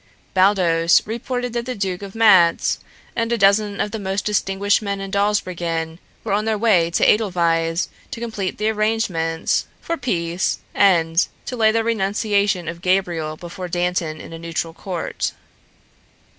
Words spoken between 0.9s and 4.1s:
reported that the Duke of Matz and a dozen of the